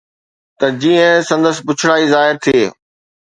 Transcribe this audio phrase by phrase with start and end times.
[0.57, 2.61] ته جيئن سندس بڇڙائي ظاهر ٿئي